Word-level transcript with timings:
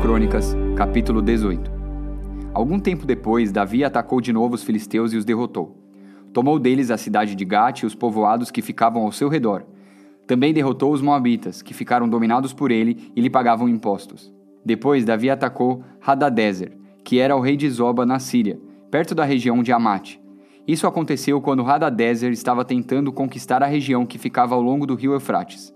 Crônicas, 0.00 0.54
capítulo 0.76 1.22
18. 1.22 1.70
Algum 2.52 2.78
tempo 2.78 3.06
depois, 3.06 3.50
Davi 3.50 3.82
atacou 3.82 4.20
de 4.20 4.32
novo 4.32 4.54
os 4.54 4.62
filisteus 4.62 5.12
e 5.12 5.16
os 5.16 5.24
derrotou. 5.24 5.76
Tomou 6.32 6.58
deles 6.58 6.90
a 6.90 6.98
cidade 6.98 7.34
de 7.34 7.44
Gate 7.44 7.80
e 7.80 7.86
os 7.86 7.94
povoados 7.94 8.50
que 8.50 8.60
ficavam 8.60 9.02
ao 9.02 9.10
seu 9.10 9.28
redor. 9.28 9.64
Também 10.26 10.52
derrotou 10.52 10.92
os 10.92 11.00
moabitas, 11.00 11.62
que 11.62 11.72
ficaram 11.72 12.08
dominados 12.08 12.52
por 12.52 12.70
ele 12.70 13.10
e 13.16 13.20
lhe 13.20 13.30
pagavam 13.30 13.68
impostos. 13.68 14.32
Depois, 14.64 15.04
Davi 15.04 15.30
atacou 15.30 15.82
Hadadezer, 16.06 16.76
que 17.02 17.18
era 17.18 17.34
o 17.34 17.40
rei 17.40 17.56
de 17.56 17.68
Zoba 17.70 18.04
na 18.04 18.18
Síria, 18.18 18.60
perto 18.90 19.14
da 19.14 19.24
região 19.24 19.62
de 19.62 19.72
Amate. 19.72 20.20
Isso 20.68 20.86
aconteceu 20.86 21.40
quando 21.40 21.66
Hadadezer 21.66 22.32
estava 22.32 22.64
tentando 22.64 23.12
conquistar 23.12 23.62
a 23.62 23.66
região 23.66 24.04
que 24.04 24.18
ficava 24.18 24.54
ao 24.54 24.62
longo 24.62 24.86
do 24.86 24.94
rio 24.94 25.12
Eufrates. 25.12 25.75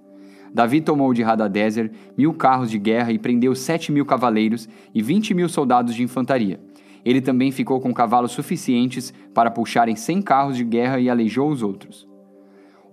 Davi 0.52 0.80
tomou 0.80 1.14
de 1.14 1.22
Hadadezer 1.22 1.90
mil 2.16 2.34
carros 2.34 2.70
de 2.70 2.78
guerra 2.78 3.12
e 3.12 3.18
prendeu 3.18 3.54
sete 3.54 3.92
mil 3.92 4.04
cavaleiros 4.04 4.68
e 4.94 5.02
vinte 5.02 5.32
mil 5.32 5.48
soldados 5.48 5.94
de 5.94 6.02
infantaria. 6.02 6.60
Ele 7.04 7.20
também 7.20 7.50
ficou 7.50 7.80
com 7.80 7.94
cavalos 7.94 8.32
suficientes 8.32 9.12
para 9.32 9.50
puxarem 9.50 9.96
cem 9.96 10.20
carros 10.20 10.56
de 10.56 10.64
guerra 10.64 11.00
e 11.00 11.08
aleijou 11.08 11.50
os 11.50 11.62
outros. 11.62 12.06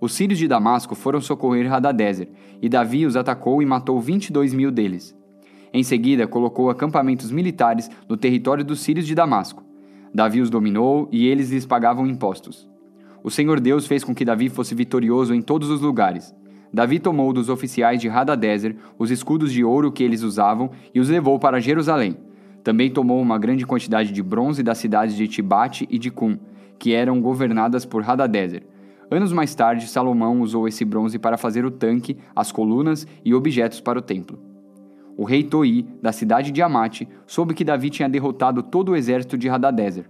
Os 0.00 0.12
sírios 0.12 0.38
de 0.38 0.46
Damasco 0.46 0.94
foram 0.94 1.20
socorrer 1.20 1.72
Hadadezer, 1.72 2.28
e 2.62 2.68
Davi 2.68 3.04
os 3.04 3.16
atacou 3.16 3.60
e 3.60 3.66
matou 3.66 4.00
vinte 4.00 4.28
e 4.28 4.32
dois 4.32 4.54
mil 4.54 4.70
deles. 4.70 5.16
Em 5.72 5.82
seguida, 5.82 6.26
colocou 6.26 6.70
acampamentos 6.70 7.30
militares 7.30 7.90
no 8.08 8.16
território 8.16 8.64
dos 8.64 8.80
sírios 8.80 9.06
de 9.06 9.14
Damasco. 9.14 9.64
Davi 10.14 10.40
os 10.40 10.48
dominou 10.48 11.08
e 11.12 11.26
eles 11.26 11.50
lhes 11.50 11.66
pagavam 11.66 12.06
impostos. 12.06 12.66
O 13.22 13.30
Senhor 13.30 13.60
Deus 13.60 13.86
fez 13.86 14.02
com 14.02 14.14
que 14.14 14.24
Davi 14.24 14.48
fosse 14.48 14.74
vitorioso 14.74 15.34
em 15.34 15.42
todos 15.42 15.68
os 15.68 15.82
lugares. 15.82 16.34
Davi 16.72 16.98
tomou 16.98 17.32
dos 17.32 17.48
oficiais 17.48 18.00
de 18.00 18.08
Hadadezer 18.08 18.76
os 18.98 19.10
escudos 19.10 19.52
de 19.52 19.64
ouro 19.64 19.90
que 19.90 20.02
eles 20.02 20.22
usavam 20.22 20.70
e 20.94 21.00
os 21.00 21.08
levou 21.08 21.38
para 21.38 21.60
Jerusalém. 21.60 22.16
Também 22.62 22.90
tomou 22.90 23.20
uma 23.20 23.38
grande 23.38 23.66
quantidade 23.66 24.12
de 24.12 24.22
bronze 24.22 24.62
das 24.62 24.78
cidades 24.78 25.16
de 25.16 25.26
Tibate 25.26 25.86
e 25.90 25.98
de 25.98 26.10
Cum, 26.10 26.38
que 26.78 26.92
eram 26.92 27.20
governadas 27.20 27.84
por 27.86 28.08
Hadadezer. 28.08 28.62
Anos 29.10 29.32
mais 29.32 29.54
tarde, 29.54 29.88
Salomão 29.88 30.42
usou 30.42 30.68
esse 30.68 30.84
bronze 30.84 31.18
para 31.18 31.38
fazer 31.38 31.64
o 31.64 31.70
tanque, 31.70 32.18
as 32.36 32.52
colunas 32.52 33.06
e 33.24 33.32
objetos 33.32 33.80
para 33.80 33.98
o 33.98 34.02
templo. 34.02 34.38
O 35.16 35.24
rei 35.24 35.42
Toi, 35.42 35.86
da 36.02 36.12
cidade 36.12 36.52
de 36.52 36.60
Amate, 36.60 37.08
soube 37.26 37.54
que 37.54 37.64
Davi 37.64 37.88
tinha 37.88 38.08
derrotado 38.08 38.62
todo 38.62 38.90
o 38.90 38.96
exército 38.96 39.38
de 39.38 39.48
Hadadezer. 39.48 40.04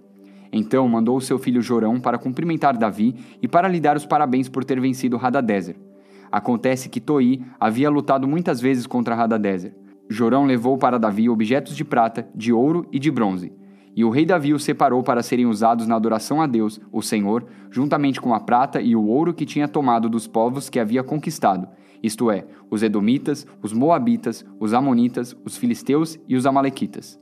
Então 0.53 0.89
mandou 0.89 1.21
seu 1.21 1.39
filho 1.39 1.63
Jorão 1.63 2.01
para 2.01 2.19
cumprimentar 2.19 2.77
Davi 2.77 3.15
e 3.41 3.47
para 3.47 3.69
lhe 3.69 3.79
dar 3.79 3.97
os 3.97 4.05
parabéns 4.05 4.49
por 4.49 4.65
ter 4.65 4.81
vencido 4.81 5.17
Hadadezer. 5.17 5.77
Acontece 6.31 6.89
que 6.89 7.01
Toi 7.01 7.43
havia 7.59 7.91
lutado 7.91 8.27
muitas 8.27 8.61
vezes 8.61 8.87
contra 8.87 9.15
Hadadezer. 9.15 9.75
Jorão 10.09 10.45
levou 10.45 10.79
para 10.79 10.99
Davi 10.99 11.29
objetos 11.29 11.77
de 11.77 11.85
prata, 11.85 12.29
de 12.35 12.53
ouro 12.53 12.87
e 12.91 12.99
de 12.99 13.11
bronze. 13.11 13.53
E 13.95 14.05
o 14.05 14.11
rei 14.11 14.25
Davi 14.25 14.55
os 14.55 14.65
separou 14.65 15.03
para 15.03 15.23
serem 15.23 15.47
usados 15.47 15.87
na 15.87 15.97
adoração 15.97 16.41
a 16.41 16.47
Deus, 16.47 16.81
o 16.93 17.03
Senhor, 17.03 17.45
juntamente 17.71 18.21
com 18.21 18.33
a 18.33 18.41
prata 18.41 18.81
e 18.81 18.95
o 18.95 19.05
ouro 19.05 19.35
que 19.35 19.45
tinha 19.45 19.67
tomado 19.67 20.09
dos 20.09 20.27
povos 20.27 20.71
que 20.71 20.79
havia 20.79 21.03
conquistado, 21.03 21.69
isto 22.03 22.31
é, 22.31 22.47
os 22.71 22.83
Edomitas, 22.83 23.47
os 23.63 23.73
Moabitas, 23.73 24.45
os 24.61 24.73
Amonitas, 24.73 25.37
os 25.45 25.57
Filisteus 25.57 26.19
e 26.29 26.37
os 26.37 26.47
Amalequitas. 26.47 27.19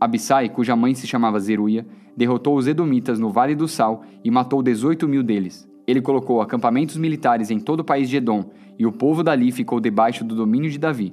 Abissai, 0.00 0.48
cuja 0.48 0.76
mãe 0.76 0.94
se 0.94 1.06
chamava 1.06 1.40
Zeruia, 1.40 1.86
derrotou 2.16 2.56
os 2.56 2.66
Edomitas 2.66 3.18
no 3.18 3.30
Vale 3.30 3.54
do 3.54 3.68
Sal 3.68 4.02
e 4.24 4.30
matou 4.30 4.62
18 4.62 5.08
mil 5.08 5.22
deles. 5.22 5.69
Ele 5.90 6.00
colocou 6.00 6.40
acampamentos 6.40 6.96
militares 6.96 7.50
em 7.50 7.58
todo 7.58 7.80
o 7.80 7.84
país 7.84 8.08
de 8.08 8.16
Edom, 8.16 8.48
e 8.78 8.86
o 8.86 8.92
povo 8.92 9.24
dali 9.24 9.50
ficou 9.50 9.80
debaixo 9.80 10.24
do 10.24 10.36
domínio 10.36 10.70
de 10.70 10.78
Davi. 10.78 11.12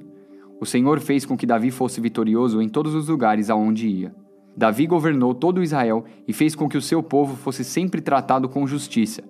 O 0.60 0.64
Senhor 0.64 1.00
fez 1.00 1.26
com 1.26 1.36
que 1.36 1.44
Davi 1.44 1.72
fosse 1.72 2.00
vitorioso 2.00 2.62
em 2.62 2.68
todos 2.68 2.94
os 2.94 3.08
lugares 3.08 3.50
aonde 3.50 3.88
ia. 3.88 4.14
Davi 4.56 4.86
governou 4.86 5.34
todo 5.34 5.64
Israel 5.64 6.04
e 6.28 6.32
fez 6.32 6.54
com 6.54 6.68
que 6.68 6.78
o 6.78 6.82
seu 6.82 7.02
povo 7.02 7.34
fosse 7.34 7.64
sempre 7.64 8.00
tratado 8.00 8.48
com 8.48 8.68
justiça. 8.68 9.24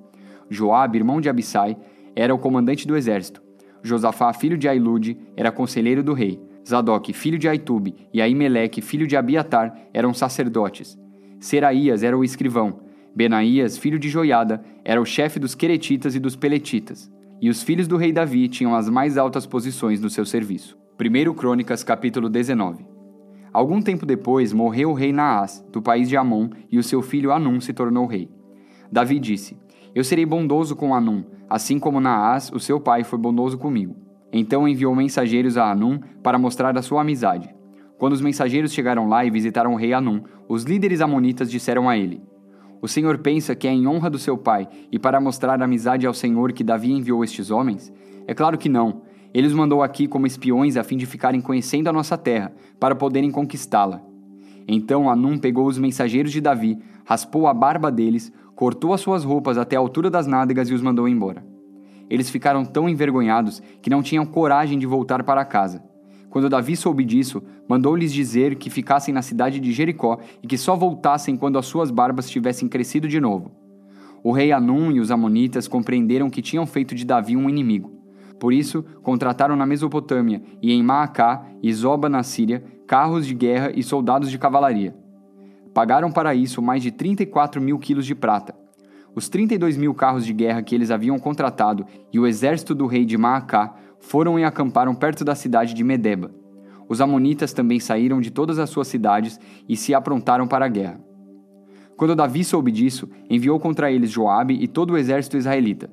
Joabe, 0.51 0.99
irmão 0.99 1.19
de 1.19 1.31
Abissai, 1.31 1.79
era 2.15 2.35
o 2.35 2.39
comandante 2.39 2.87
do 2.87 2.95
exército. 2.95 3.43
Josafá, 3.83 4.31
filho 4.35 4.59
de 4.59 4.69
Ailude, 4.69 5.17
era 5.35 5.51
conselheiro 5.51 6.03
do 6.03 6.13
rei. 6.13 6.39
Zadok, 6.69 7.11
filho 7.15 7.39
de 7.39 7.49
Aitube, 7.49 7.95
e 8.13 8.21
Aimeleque, 8.21 8.83
filho 8.83 9.07
de 9.07 9.17
Abiatar, 9.17 9.75
eram 9.95 10.13
sacerdotes. 10.13 10.99
Seraías 11.41 12.03
era 12.03 12.19
o 12.19 12.23
escrivão. 12.23 12.81
Benaías, 13.19 13.77
filho 13.77 13.99
de 13.99 14.09
Joiada, 14.09 14.63
era 14.85 15.01
o 15.01 15.05
chefe 15.05 15.41
dos 15.41 15.53
queretitas 15.53 16.15
e 16.15 16.21
dos 16.21 16.37
peletitas. 16.37 17.11
E 17.43 17.51
os 17.51 17.65
filhos 17.65 17.89
do 17.89 17.97
rei 17.97 18.13
Davi 18.13 18.47
tinham 18.49 18.77
as 18.77 18.89
mais 18.89 19.19
altas 19.19 19.45
posições 19.45 20.01
no 20.01 20.09
seu 20.09 20.25
serviço. 20.25 20.79
1 21.01 21.35
Crônicas, 21.35 21.83
capítulo 21.83 22.29
19. 22.29 22.87
Algum 23.53 23.83
tempo 23.83 24.07
depois, 24.07 24.53
morreu 24.53 24.91
o 24.91 24.95
rei 24.95 25.13
Naás, 25.13 25.67
do 25.73 25.83
país 25.83 26.09
de 26.09 26.17
Amon, 26.17 26.51
e 26.71 26.79
o 26.79 26.83
seu 26.85 27.03
filho 27.03 27.33
Anum 27.33 27.61
se 27.61 27.73
tornou 27.73 28.07
rei. 28.07 28.31
Davi 28.89 29.19
disse: 29.19 29.57
Eu 29.93 30.05
serei 30.05 30.25
bondoso 30.25 30.77
com 30.77 30.95
Anum, 30.95 31.25
assim 31.51 31.81
como 31.81 32.01
Naás, 32.01 32.53
o 32.55 32.61
seu 32.61 32.79
pai, 32.79 33.03
foi 33.03 33.19
bondoso 33.19 33.59
comigo. 33.59 33.97
Então 34.33 34.69
enviou 34.69 34.95
mensageiros 34.95 35.57
a 35.57 35.69
Anum 35.69 35.99
para 36.23 36.39
mostrar 36.39 36.79
a 36.79 36.83
sua 36.83 37.01
amizade. 37.01 37.53
Quando 37.99 38.13
os 38.13 38.21
mensageiros 38.21 38.73
chegaram 38.73 39.09
lá 39.09 39.25
e 39.25 39.31
visitaram 39.31 39.73
o 39.73 39.77
rei 39.77 39.93
Anum, 39.93 40.23
os 40.49 40.63
líderes 40.63 41.01
amonitas 41.01 41.51
disseram 41.51 41.89
a 41.89 41.99
ele: 41.99 42.23
O 42.81 42.89
Senhor 42.89 43.19
pensa 43.19 43.55
que 43.55 43.67
é 43.67 43.73
em 43.73 43.87
honra 43.87 44.09
do 44.09 44.19
seu 44.19 44.37
pai 44.37 44.69
e 44.91 44.99
para 44.99 45.21
mostrar 45.21 45.63
amizade 45.63 46.07
ao 46.07 46.15
Senhor 46.15 46.53
que 46.53 46.63
Davi 46.63 46.93
enviou 46.93 47.25
estes 47.25 47.51
homens? 47.51 47.93
É 48.27 48.35
claro 48.35 48.57
que 48.57 48.69
não. 48.69 49.03
Ele 49.35 49.47
os 49.47 49.53
mandou 49.53 49.83
aqui 49.83 50.07
como 50.07 50.27
espiões 50.27 50.77
a 50.77 50.85
fim 50.85 50.97
de 50.97 51.07
ficarem 51.07 51.41
conhecendo 51.41 51.89
a 51.89 51.93
nossa 51.93 52.17
terra, 52.17 52.53
para 52.79 52.95
poderem 52.95 53.31
conquistá-la. 53.31 54.03
Então 54.67 55.11
Anum 55.11 55.39
pegou 55.39 55.67
os 55.67 55.79
mensageiros 55.79 56.31
de 56.31 56.41
Davi, 56.41 56.79
raspou 57.05 57.47
a 57.47 57.55
barba 57.55 57.91
deles, 57.91 58.33
cortou 58.55 58.93
as 58.93 59.01
suas 59.01 59.25
roupas 59.25 59.59
até 59.59 59.77
a 59.77 59.79
altura 59.79 60.11
das 60.11 60.27
nádegas 60.27 60.69
e 60.69 60.75
os 60.75 60.83
mandou 60.83 61.09
embora. 61.09 61.45
Eles 62.09 62.31
ficaram 62.31 62.65
tão 62.65 62.89
envergonhados 62.89 63.63
que 63.83 63.91
não 63.91 64.03
tinham 64.03 64.25
coragem 64.25 64.79
de 64.79 64.87
voltar 64.87 65.23
para 65.23 65.45
casa. 65.45 65.83
Quando 66.31 66.49
Davi 66.49 66.77
soube 66.77 67.05
disso, 67.05 67.43
mandou-lhes 67.67 68.13
dizer 68.13 68.57
que 68.57 68.69
ficassem 68.69 69.15
na 69.15 69.23
cidade 69.23 69.59
de 69.59 69.73
Jericó 69.73 70.19
e 70.43 70.47
que 70.47 70.59
só 70.59 70.77
voltassem 70.77 71.37
quando 71.37 71.59
as 71.59 71.67
suas 71.67 71.91
barbas 71.91 72.29
tivessem 72.29 72.69
crescido 72.69 73.09
de 73.09 73.21
novo. 73.21 73.51
O 74.23 74.33
rei 74.33 74.53
Anum 74.53 74.91
e 74.91 75.01
os 75.01 75.11
amonitas 75.11 75.69
compreenderam 75.69 76.29
que 76.29 76.43
tinham 76.43 76.67
feito 76.67 76.95
de 76.95 77.05
Davi 77.05 77.37
um 77.37 77.49
inimigo. 77.49 77.93
Por 78.39 78.53
isso, 78.53 78.85
contrataram 79.03 79.57
na 79.57 79.67
Mesopotâmia 79.67 80.43
e 80.63 80.73
em 80.73 80.83
Maacá 80.83 81.47
e 81.63 81.73
Zoba 81.73 82.09
na 82.09 82.23
Síria 82.23 82.63
carros 82.87 83.27
de 83.27 83.35
guerra 83.35 83.73
e 83.75 83.83
soldados 83.83 84.31
de 84.31 84.39
cavalaria. 84.39 84.95
Pagaram 85.75 86.11
para 86.11 86.35
isso 86.35 86.61
mais 86.61 86.83
de 86.83 86.91
34 86.91 87.61
mil 87.61 87.79
quilos 87.79 88.07
de 88.07 88.15
prata. 88.15 88.55
Os 89.15 89.29
32 89.29 89.77
mil 89.77 89.95
carros 89.95 90.25
de 90.25 90.33
guerra 90.33 90.63
que 90.63 90.75
eles 90.75 90.91
haviam 90.91 91.19
contratado 91.19 91.85
e 92.13 92.19
o 92.19 92.27
exército 92.27 92.75
do 92.75 92.87
rei 92.87 93.05
de 93.05 93.17
Maacá 93.19 93.75
foram 94.09 94.39
e 94.39 94.45
acamparam 94.45 94.95
perto 94.95 95.23
da 95.23 95.35
cidade 95.35 95.75
de 95.75 95.85
Medeba. 95.85 96.31
Os 96.89 97.03
amonitas 97.03 97.53
também 97.53 97.79
saíram 97.79 98.23
de 98.23 98.31
todas 98.31 98.59
as 98.59 98.71
suas 98.71 98.89
cidades 98.89 99.39
e 99.69 99.77
se 99.77 99.93
aprontaram 99.93 100.49
para 100.49 100.65
a 100.65 100.69
guerra. 100.69 100.99
Quando 101.95 102.17
Davi 102.17 102.43
soube 102.43 102.73
disso, 102.73 103.07
enviou 103.29 103.61
contra 103.61 103.93
eles 103.93 104.11
Joabe 104.11 104.55
e 104.55 104.67
todo 104.67 104.95
o 104.95 104.97
exército 104.97 105.37
israelita. 105.37 105.91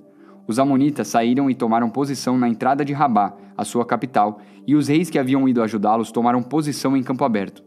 Os 0.47 0.59
amonitas 0.59 1.09
saíram 1.09 1.49
e 1.49 1.55
tomaram 1.55 1.89
posição 1.89 2.37
na 2.37 2.47
entrada 2.47 2.85
de 2.85 2.93
Rabá, 2.93 3.33
a 3.57 3.65
sua 3.65 3.85
capital, 3.85 4.39
e 4.65 4.75
os 4.75 4.87
reis 4.87 5.09
que 5.09 5.19
haviam 5.19 5.49
ido 5.49 5.61
ajudá-los 5.61 6.09
tomaram 6.09 6.41
posição 6.41 6.95
em 6.95 7.03
campo 7.03 7.25
aberto. 7.25 7.63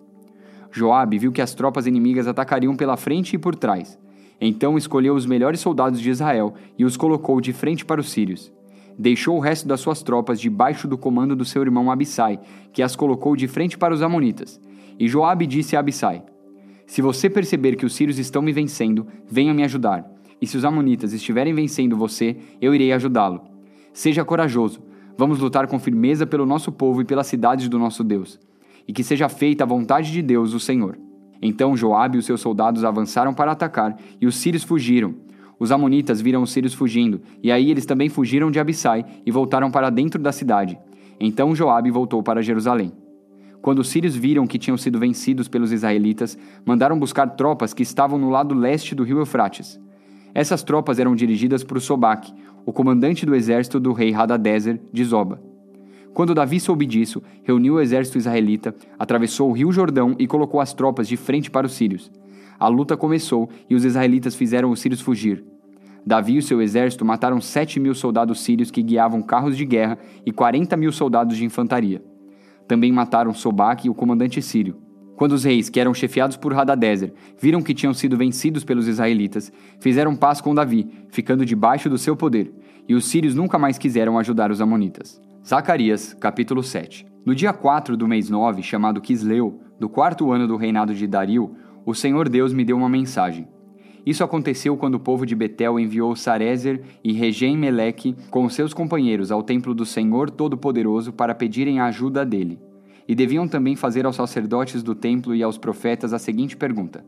Joabe 0.70 1.18
viu 1.18 1.32
que 1.32 1.42
as 1.42 1.52
tropas 1.52 1.86
inimigas 1.86 2.26
atacariam 2.26 2.74
pela 2.74 2.96
frente 2.96 3.34
e 3.34 3.38
por 3.38 3.54
trás. 3.54 3.98
Então 4.40 4.78
escolheu 4.78 5.14
os 5.14 5.26
melhores 5.26 5.60
soldados 5.60 6.00
de 6.00 6.08
Israel 6.08 6.54
e 6.78 6.86
os 6.86 6.96
colocou 6.96 7.38
de 7.38 7.52
frente 7.52 7.84
para 7.84 8.00
os 8.00 8.08
sírios. 8.08 8.50
Deixou 8.98 9.36
o 9.36 9.40
resto 9.40 9.68
das 9.68 9.80
suas 9.80 10.02
tropas 10.02 10.40
debaixo 10.40 10.88
do 10.88 10.98
comando 10.98 11.36
do 11.36 11.44
seu 11.44 11.62
irmão 11.62 11.90
Abissai, 11.90 12.40
que 12.72 12.82
as 12.82 12.96
colocou 12.96 13.36
de 13.36 13.46
frente 13.46 13.78
para 13.78 13.94
os 13.94 14.02
amonitas. 14.02 14.60
E 14.98 15.06
Joabe 15.06 15.46
disse 15.46 15.76
a 15.76 15.80
Abissai: 15.80 16.22
Se 16.86 17.00
você 17.00 17.30
perceber 17.30 17.76
que 17.76 17.86
os 17.86 17.94
sírios 17.94 18.18
estão 18.18 18.42
me 18.42 18.52
vencendo, 18.52 19.06
venha 19.30 19.54
me 19.54 19.62
ajudar. 19.62 20.04
E 20.40 20.46
se 20.46 20.56
os 20.56 20.64
amonitas 20.64 21.12
estiverem 21.12 21.54
vencendo 21.54 21.96
você, 21.96 22.36
eu 22.60 22.74
irei 22.74 22.92
ajudá-lo. 22.92 23.42
Seja 23.92 24.24
corajoso. 24.24 24.82
Vamos 25.16 25.38
lutar 25.38 25.66
com 25.66 25.78
firmeza 25.78 26.26
pelo 26.26 26.46
nosso 26.46 26.72
povo 26.72 27.00
e 27.00 27.04
pelas 27.04 27.26
cidades 27.26 27.68
do 27.68 27.78
nosso 27.78 28.04
Deus 28.04 28.38
e 28.88 28.92
que 28.92 29.04
seja 29.04 29.28
feita 29.28 29.64
a 29.64 29.66
vontade 29.66 30.10
de 30.10 30.22
Deus, 30.22 30.54
o 30.54 30.58
Senhor. 30.58 30.98
Então 31.42 31.76
Joabe 31.76 32.16
e 32.16 32.18
os 32.18 32.24
seus 32.24 32.40
soldados 32.40 32.82
avançaram 32.82 33.34
para 33.34 33.52
atacar, 33.52 33.94
e 34.18 34.26
os 34.26 34.36
sírios 34.36 34.64
fugiram. 34.64 35.14
Os 35.58 35.72
amonitas 35.72 36.20
viram 36.20 36.42
os 36.42 36.52
sírios 36.52 36.72
fugindo, 36.72 37.20
e 37.42 37.50
aí 37.50 37.70
eles 37.70 37.84
também 37.84 38.08
fugiram 38.08 38.50
de 38.50 38.60
Abissai 38.60 39.04
e 39.26 39.30
voltaram 39.30 39.70
para 39.70 39.90
dentro 39.90 40.20
da 40.20 40.30
cidade. 40.30 40.78
Então 41.18 41.54
Joabe 41.54 41.90
voltou 41.90 42.22
para 42.22 42.42
Jerusalém. 42.42 42.92
Quando 43.60 43.80
os 43.80 43.88
sírios 43.88 44.14
viram 44.14 44.46
que 44.46 44.58
tinham 44.58 44.76
sido 44.76 45.00
vencidos 45.00 45.48
pelos 45.48 45.72
israelitas, 45.72 46.38
mandaram 46.64 46.98
buscar 46.98 47.26
tropas 47.30 47.74
que 47.74 47.82
estavam 47.82 48.18
no 48.18 48.30
lado 48.30 48.54
leste 48.54 48.94
do 48.94 49.02
rio 49.02 49.18
Eufrates. 49.18 49.80
Essas 50.32 50.62
tropas 50.62 51.00
eram 51.00 51.16
dirigidas 51.16 51.64
por 51.64 51.80
Sobaque, 51.80 52.32
o 52.64 52.72
comandante 52.72 53.26
do 53.26 53.34
exército 53.34 53.80
do 53.80 53.92
rei 53.92 54.14
Hadadezer 54.14 54.80
de 54.92 55.04
Zoba. 55.04 55.42
Quando 56.14 56.34
Davi 56.34 56.60
soube 56.60 56.86
disso, 56.86 57.22
reuniu 57.42 57.74
o 57.74 57.80
exército 57.80 58.18
israelita, 58.18 58.74
atravessou 58.98 59.50
o 59.50 59.52
rio 59.52 59.72
Jordão 59.72 60.14
e 60.18 60.26
colocou 60.26 60.60
as 60.60 60.72
tropas 60.72 61.08
de 61.08 61.16
frente 61.16 61.50
para 61.50 61.66
os 61.66 61.72
sírios. 61.72 62.10
A 62.58 62.66
luta 62.68 62.96
começou 62.96 63.48
e 63.70 63.74
os 63.74 63.84
israelitas 63.84 64.34
fizeram 64.34 64.70
os 64.70 64.80
sírios 64.80 65.00
fugir. 65.00 65.44
Davi 66.04 66.38
e 66.38 66.42
seu 66.42 66.60
exército 66.60 67.04
mataram 67.04 67.40
sete 67.40 67.78
mil 67.78 67.94
soldados 67.94 68.40
sírios 68.40 68.70
que 68.70 68.82
guiavam 68.82 69.22
carros 69.22 69.56
de 69.56 69.64
guerra 69.64 69.98
e 70.24 70.32
quarenta 70.32 70.76
mil 70.76 70.90
soldados 70.90 71.36
de 71.36 71.44
infantaria. 71.44 72.02
Também 72.66 72.90
mataram 72.90 73.32
Sobaque, 73.32 73.88
o 73.88 73.94
comandante 73.94 74.42
sírio. 74.42 74.76
Quando 75.16 75.32
os 75.32 75.44
reis, 75.44 75.68
que 75.68 75.80
eram 75.80 75.92
chefiados 75.92 76.36
por 76.36 76.54
Hadadezer, 76.54 77.12
viram 77.40 77.60
que 77.60 77.74
tinham 77.74 77.92
sido 77.92 78.16
vencidos 78.16 78.62
pelos 78.62 78.86
israelitas, 78.86 79.52
fizeram 79.80 80.14
paz 80.14 80.40
com 80.40 80.54
Davi, 80.54 80.88
ficando 81.10 81.44
debaixo 81.44 81.90
do 81.90 81.98
seu 81.98 82.16
poder, 82.16 82.52
e 82.88 82.94
os 82.94 83.06
sírios 83.06 83.34
nunca 83.34 83.58
mais 83.58 83.76
quiseram 83.78 84.16
ajudar 84.18 84.50
os 84.50 84.60
amonitas. 84.60 85.20
Zacarias, 85.44 86.14
capítulo 86.14 86.62
7. 86.62 87.04
No 87.24 87.34
dia 87.34 87.52
4 87.52 87.96
do 87.96 88.06
mês 88.06 88.30
9, 88.30 88.62
chamado 88.62 89.00
Quisleu, 89.00 89.60
do 89.78 89.88
quarto 89.88 90.30
ano 90.30 90.46
do 90.46 90.56
reinado 90.56 90.94
de 90.94 91.06
Dario, 91.06 91.54
o 91.88 91.94
Senhor 91.94 92.28
Deus 92.28 92.52
me 92.52 92.66
deu 92.66 92.76
uma 92.76 92.86
mensagem. 92.86 93.48
Isso 94.04 94.22
aconteceu 94.22 94.76
quando 94.76 94.96
o 94.96 95.00
povo 95.00 95.24
de 95.24 95.34
Betel 95.34 95.80
enviou 95.80 96.14
Sarezer 96.14 96.82
e 97.02 97.14
Regem 97.14 97.56
Meleque 97.56 98.14
com 98.30 98.46
seus 98.50 98.74
companheiros 98.74 99.32
ao 99.32 99.42
templo 99.42 99.74
do 99.74 99.86
Senhor 99.86 100.28
Todo-Poderoso 100.28 101.14
para 101.14 101.34
pedirem 101.34 101.80
a 101.80 101.86
ajuda 101.86 102.26
dele. 102.26 102.58
E 103.08 103.14
deviam 103.14 103.48
também 103.48 103.74
fazer 103.74 104.04
aos 104.04 104.16
sacerdotes 104.16 104.82
do 104.82 104.94
templo 104.94 105.34
e 105.34 105.42
aos 105.42 105.56
profetas 105.56 106.12
a 106.12 106.18
seguinte 106.18 106.58
pergunta: 106.58 107.02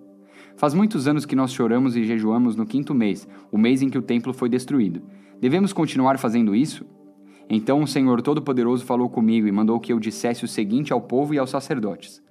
Faz 0.56 0.72
muitos 0.72 1.06
anos 1.06 1.26
que 1.26 1.36
nós 1.36 1.52
choramos 1.52 1.94
e 1.94 2.02
jejuamos 2.02 2.56
no 2.56 2.64
quinto 2.64 2.94
mês, 2.94 3.28
o 3.52 3.58
mês 3.58 3.82
em 3.82 3.90
que 3.90 3.98
o 3.98 4.02
templo 4.02 4.32
foi 4.32 4.48
destruído. 4.48 5.02
Devemos 5.38 5.74
continuar 5.74 6.18
fazendo 6.18 6.56
isso? 6.56 6.86
Então 7.50 7.82
o 7.82 7.86
Senhor 7.86 8.22
Todo-Poderoso 8.22 8.86
falou 8.86 9.10
comigo 9.10 9.46
e 9.46 9.52
mandou 9.52 9.78
que 9.78 9.92
eu 9.92 10.00
dissesse 10.00 10.42
o 10.42 10.48
seguinte 10.48 10.90
ao 10.90 11.02
povo 11.02 11.34
e 11.34 11.38
aos 11.38 11.50
sacerdotes: 11.50 12.22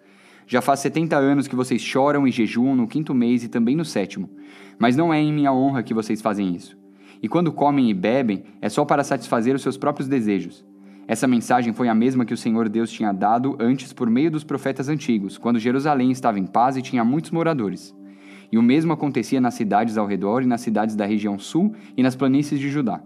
Já 0.50 0.64
faz 0.64 0.80
setenta 0.80 1.16
anos 1.16 1.48
que 1.48 1.56
vocês 1.56 1.80
choram 1.80 2.28
e 2.28 2.32
jejuam 2.32 2.76
no 2.76 2.88
quinto 2.88 3.14
mês 3.14 3.44
e 3.44 3.48
também 3.48 3.76
no 3.76 3.86
sétimo, 3.86 4.32
mas 4.80 4.96
não 4.96 5.14
é 5.14 5.22
em 5.22 5.32
minha 5.32 5.54
honra 5.54 5.84
que 5.84 5.94
vocês 5.94 6.24
fazem 6.24 6.56
isso. 6.56 6.76
E 7.22 7.30
quando 7.30 7.54
comem 7.54 7.88
e 7.88 7.94
bebem, 7.94 8.44
é 8.60 8.68
só 8.68 8.84
para 8.84 9.04
satisfazer 9.04 9.54
os 9.54 9.62
seus 9.62 9.78
próprios 9.78 10.10
desejos. 10.10 10.66
Essa 11.08 11.28
mensagem 11.28 11.72
foi 11.72 11.88
a 11.88 11.94
mesma 11.94 12.26
que 12.26 12.34
o 12.34 12.38
Senhor 12.38 12.68
Deus 12.68 12.90
tinha 12.90 13.12
dado 13.12 13.56
antes 13.60 13.94
por 13.94 14.10
meio 14.10 14.32
dos 14.32 14.44
profetas 14.44 14.90
antigos, 14.90 15.38
quando 15.38 15.60
Jerusalém 15.60 16.10
estava 16.10 16.40
em 16.40 16.48
paz 16.48 16.76
e 16.76 16.82
tinha 16.82 17.06
muitos 17.06 17.30
moradores. 17.30 17.96
E 18.52 18.58
o 18.58 18.64
mesmo 18.64 18.92
acontecia 18.92 19.40
nas 19.40 19.54
cidades 19.54 20.00
ao 20.00 20.08
redor 20.08 20.42
e 20.42 20.48
nas 20.48 20.62
cidades 20.62 20.96
da 20.96 21.06
região 21.06 21.38
sul 21.38 21.76
e 21.96 22.02
nas 22.02 22.16
planícies 22.16 22.60
de 22.60 22.72
Judá. 22.72 23.04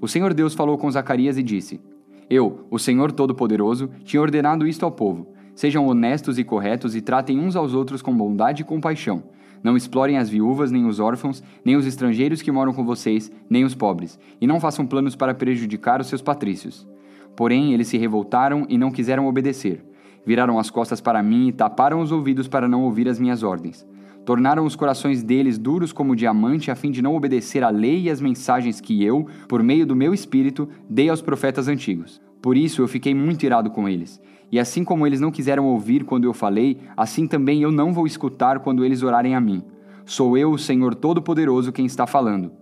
O 0.00 0.06
Senhor 0.06 0.32
Deus 0.32 0.54
falou 0.54 0.78
com 0.78 0.88
Zacarias 0.88 1.36
e 1.38 1.42
disse: 1.42 1.80
Eu, 2.30 2.68
o 2.70 2.78
Senhor 2.78 3.10
Todo-Poderoso, 3.10 3.90
tinha 4.04 4.22
ordenado 4.22 4.64
isto 4.64 4.84
ao 4.84 4.92
povo: 4.92 5.34
Sejam 5.56 5.86
honestos 5.86 6.38
e 6.38 6.44
corretos 6.44 6.94
e 6.94 7.00
tratem 7.00 7.40
uns 7.40 7.56
aos 7.56 7.72
outros 7.72 8.02
com 8.02 8.14
bondade 8.14 8.60
e 8.60 8.64
compaixão. 8.64 9.22
Não 9.62 9.74
explorem 9.74 10.18
as 10.18 10.28
viúvas, 10.28 10.70
nem 10.70 10.84
os 10.84 11.00
órfãos, 11.00 11.42
nem 11.64 11.76
os 11.76 11.86
estrangeiros 11.86 12.42
que 12.42 12.52
moram 12.52 12.74
com 12.74 12.84
vocês, 12.84 13.32
nem 13.48 13.64
os 13.64 13.74
pobres, 13.74 14.18
e 14.38 14.46
não 14.46 14.60
façam 14.60 14.86
planos 14.86 15.16
para 15.16 15.32
prejudicar 15.32 15.98
os 15.98 16.08
seus 16.08 16.20
patrícios. 16.20 16.86
Porém, 17.34 17.72
eles 17.72 17.88
se 17.88 17.96
revoltaram 17.96 18.66
e 18.68 18.76
não 18.76 18.90
quiseram 18.90 19.26
obedecer. 19.26 19.82
Viraram 20.26 20.58
as 20.58 20.68
costas 20.68 21.00
para 21.00 21.22
mim 21.22 21.48
e 21.48 21.52
taparam 21.52 22.02
os 22.02 22.12
ouvidos 22.12 22.46
para 22.46 22.68
não 22.68 22.82
ouvir 22.82 23.08
as 23.08 23.18
minhas 23.18 23.42
ordens. 23.42 23.86
Tornaram 24.26 24.66
os 24.66 24.76
corações 24.76 25.22
deles 25.22 25.56
duros 25.56 25.90
como 25.90 26.14
diamante 26.14 26.70
a 26.70 26.74
fim 26.74 26.90
de 26.90 27.00
não 27.00 27.16
obedecer 27.16 27.64
à 27.64 27.70
lei 27.70 28.02
e 28.02 28.10
às 28.10 28.20
mensagens 28.20 28.78
que 28.78 29.02
eu, 29.02 29.26
por 29.48 29.62
meio 29.62 29.86
do 29.86 29.96
meu 29.96 30.12
espírito, 30.12 30.68
dei 30.86 31.08
aos 31.08 31.22
profetas 31.22 31.66
antigos. 31.66 32.25
Por 32.40 32.56
isso 32.56 32.82
eu 32.82 32.88
fiquei 32.88 33.14
muito 33.14 33.44
irado 33.44 33.70
com 33.70 33.88
eles. 33.88 34.20
E 34.50 34.58
assim 34.58 34.84
como 34.84 35.06
eles 35.06 35.20
não 35.20 35.30
quiseram 35.30 35.66
ouvir 35.66 36.04
quando 36.04 36.24
eu 36.24 36.32
falei, 36.32 36.78
assim 36.96 37.26
também 37.26 37.62
eu 37.62 37.72
não 37.72 37.92
vou 37.92 38.06
escutar 38.06 38.60
quando 38.60 38.84
eles 38.84 39.02
orarem 39.02 39.34
a 39.34 39.40
mim. 39.40 39.62
Sou 40.04 40.38
eu, 40.38 40.52
o 40.52 40.58
Senhor 40.58 40.94
Todo-Poderoso, 40.94 41.72
quem 41.72 41.84
está 41.84 42.06
falando. 42.06 42.52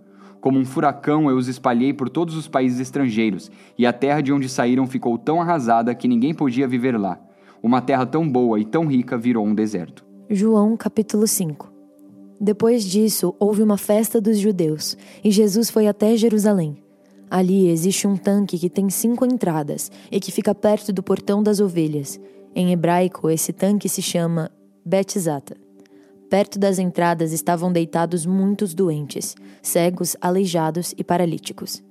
Como 0.41 0.59
um 0.59 0.65
furacão 0.65 1.29
eu 1.29 1.37
os 1.37 1.47
espalhei 1.47 1.93
por 1.93 2.09
todos 2.09 2.35
os 2.35 2.47
países 2.47 2.79
estrangeiros, 2.79 3.51
e 3.77 3.85
a 3.85 3.93
terra 3.93 4.21
de 4.21 4.33
onde 4.33 4.49
saíram 4.49 4.87
ficou 4.87 5.17
tão 5.17 5.41
arrasada 5.41 5.93
que 5.93 6.07
ninguém 6.07 6.33
podia 6.33 6.67
viver 6.67 6.97
lá. 6.99 7.19
Uma 7.61 7.81
terra 7.81 8.05
tão 8.05 8.27
boa 8.27 8.59
e 8.59 8.65
tão 8.65 8.85
rica 8.85 9.17
virou 9.17 9.45
um 9.45 9.55
deserto. 9.55 10.05
João 10.29 10.75
capítulo 10.75 11.27
5 11.27 11.71
Depois 12.39 12.83
disso, 12.83 13.35
houve 13.39 13.61
uma 13.61 13.77
festa 13.77 14.19
dos 14.19 14.37
judeus, 14.39 14.97
e 15.23 15.31
Jesus 15.31 15.69
foi 15.69 15.87
até 15.87 16.15
Jerusalém. 16.15 16.84
Ali 17.29 17.69
existe 17.69 18.07
um 18.07 18.15
tanque 18.15 18.57
que 18.57 18.69
tem 18.69 18.89
cinco 18.89 19.25
entradas 19.25 19.91
e 20.11 20.19
que 20.19 20.31
fica 20.31 20.53
perto 20.53 20.93
do 20.93 21.01
portão 21.01 21.41
das 21.41 21.59
ovelhas. 21.59 22.19
Em 22.53 22.71
hebraico, 22.71 23.29
esse 23.29 23.51
tanque 23.51 23.89
se 23.89 24.01
chama 24.01 24.51
Betzata. 24.85 25.57
Perto 26.29 26.57
das 26.57 26.79
entradas 26.79 27.31
estavam 27.31 27.71
deitados 27.71 28.25
muitos 28.25 28.73
doentes, 28.73 29.35
cegos, 29.61 30.15
aleijados 30.19 30.93
e 30.97 31.03
paralíticos. 31.03 31.83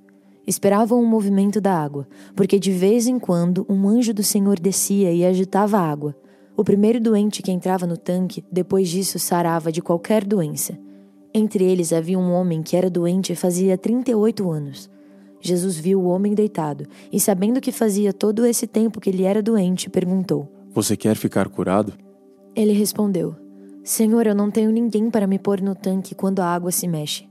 Esperavam 0.47 1.01
o 1.01 1.05
movimento 1.05 1.59
da 1.59 1.73
água, 1.73 2.07
porque 2.35 2.59
de 2.59 2.71
vez 2.71 3.07
em 3.07 3.17
quando 3.17 3.65
um 3.67 3.87
anjo 3.87 4.13
do 4.13 4.23
Senhor 4.23 4.59
descia 4.59 5.11
e 5.11 5.25
agitava 5.25 5.77
a 5.77 5.89
água. 5.89 6.15
O 6.55 6.63
primeiro 6.63 7.01
doente 7.01 7.41
que 7.41 7.51
entrava 7.51 7.87
no 7.87 7.97
tanque, 7.97 8.43
depois 8.51 8.87
disso, 8.87 9.17
sarava 9.19 9.71
de 9.71 9.81
qualquer 9.81 10.23
doença. 10.23 10.77
Entre 11.33 11.65
eles 11.65 11.91
havia 11.91 12.17
um 12.17 12.31
homem 12.31 12.61
que 12.61 12.77
era 12.77 12.89
doente 12.89 13.35
fazia 13.35 13.77
38 13.77 14.49
anos. 14.49 14.89
Jesus 15.47 15.77
viu 15.77 16.01
o 16.01 16.07
homem 16.07 16.33
deitado 16.33 16.87
e, 17.11 17.19
sabendo 17.19 17.61
que 17.61 17.71
fazia 17.71 18.11
todo 18.11 18.45
esse 18.45 18.65
tempo 18.65 18.99
que 18.99 19.11
ele 19.11 19.23
era 19.23 19.43
doente, 19.43 19.89
perguntou: 19.89 20.51
Você 20.73 20.97
quer 20.97 21.15
ficar 21.15 21.47
curado? 21.49 21.93
Ele 22.55 22.73
respondeu: 22.73 23.35
Senhor, 23.83 24.25
eu 24.25 24.33
não 24.33 24.49
tenho 24.49 24.71
ninguém 24.71 25.11
para 25.11 25.27
me 25.27 25.37
pôr 25.37 25.61
no 25.61 25.75
tanque 25.75 26.15
quando 26.15 26.39
a 26.39 26.47
água 26.47 26.71
se 26.71 26.87
mexe. 26.87 27.29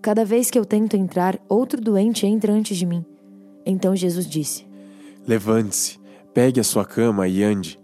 Cada 0.00 0.24
vez 0.24 0.48
que 0.48 0.58
eu 0.58 0.64
tento 0.64 0.96
entrar, 0.96 1.40
outro 1.48 1.80
doente 1.80 2.24
entra 2.24 2.52
antes 2.52 2.76
de 2.76 2.86
mim. 2.86 3.04
Então 3.66 3.96
Jesus 3.96 4.26
disse: 4.26 4.64
Levante-se, 5.26 5.98
pegue 6.32 6.60
a 6.60 6.64
sua 6.64 6.84
cama 6.84 7.26
e 7.26 7.42
ande. 7.42 7.80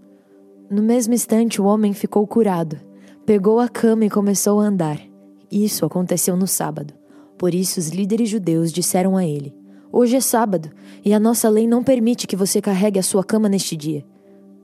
No 0.70 0.80
mesmo 0.80 1.12
instante, 1.12 1.60
o 1.60 1.64
homem 1.64 1.92
ficou 1.92 2.24
curado. 2.24 2.78
Pegou 3.24 3.58
a 3.58 3.68
cama 3.68 4.04
e 4.04 4.10
começou 4.10 4.60
a 4.60 4.64
andar. 4.64 5.00
Isso 5.50 5.84
aconteceu 5.84 6.36
no 6.36 6.46
sábado. 6.46 6.94
Por 7.38 7.54
isso, 7.54 7.78
os 7.78 7.88
líderes 7.88 8.28
judeus 8.28 8.72
disseram 8.72 9.16
a 9.16 9.24
ele: 9.24 9.54
Hoje 9.92 10.16
é 10.16 10.20
sábado 10.20 10.70
e 11.04 11.12
a 11.14 11.20
nossa 11.20 11.48
lei 11.48 11.66
não 11.66 11.82
permite 11.82 12.26
que 12.26 12.36
você 12.36 12.60
carregue 12.60 12.98
a 12.98 13.02
sua 13.02 13.24
cama 13.24 13.48
neste 13.48 13.76
dia. 13.76 14.04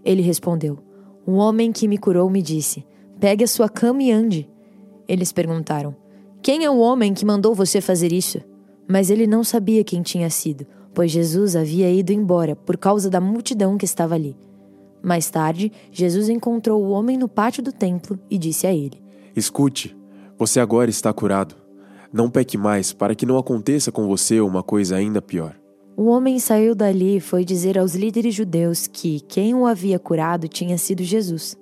Ele 0.04 0.23
respondeu: 0.23 0.78
Um 1.26 1.35
homem 1.35 1.73
que 1.73 1.87
me 1.87 1.99
curou 1.99 2.28
me 2.28 2.42
disse: 2.42 2.85
Pegue 3.20 3.44
a 3.44 3.49
sua 3.49 3.68
cama 3.68 4.02
e 4.02 4.11
ande. 4.11 4.49
Eles 5.06 5.32
perguntaram: 5.32 5.94
Quem 6.42 6.64
é 6.64 6.70
o 6.70 6.78
homem 6.78 7.14
que 7.14 7.25
mandou 7.25 7.54
você 7.54 7.80
fazer 7.80 8.12
isso? 8.12 8.40
Mas 8.88 9.11
ele 9.11 9.26
não 9.26 9.44
sabia 9.44 9.85
quem 9.85 10.02
tinha 10.02 10.28
sido, 10.28 10.66
pois 10.92 11.11
Jesus 11.11 11.54
havia 11.54 11.90
ido 11.90 12.12
embora 12.12 12.56
por 12.56 12.76
causa 12.76 13.08
da 13.08 13.20
multidão 13.20 13.78
que 13.78 13.85
estava 13.85 14.14
ali. 14.14 14.37
Mais 15.02 15.30
tarde, 15.30 15.73
Jesus 15.90 16.28
encontrou 16.28 16.82
o 16.82 16.90
homem 16.90 17.16
no 17.16 17.28
pátio 17.28 17.62
do 17.62 17.73
templo 17.73 18.18
e 18.30 18.37
disse 18.38 18.66
a 18.66 18.75
ele: 18.75 19.02
Escute, 19.35 19.96
você 20.37 20.61
agora 20.61 20.90
está 20.90 21.12
curado. 21.12 21.62
Não 22.12 22.31
peque 22.31 22.59
mais, 22.59 22.92
para 22.92 23.14
que 23.14 23.25
não 23.25 23.38
aconteça 23.38 23.90
com 23.90 24.07
você 24.07 24.40
uma 24.40 24.62
coisa 24.62 24.97
ainda 24.97 25.23
pior. 25.23 25.57
O 25.97 26.07
homem 26.07 26.38
saiu 26.38 26.75
dali 26.75 27.16
e 27.16 27.21
foi 27.21 27.45
dizer 27.45 27.78
aos 27.78 27.95
líderes 27.95 28.35
judeus 28.35 28.87
que 28.87 29.21
quem 29.21 29.54
o 29.54 29.66
havia 29.66 29.99
curado 29.99 30.49
tinha 30.49 30.76
sido 30.76 31.02
Jesus. 31.02 31.57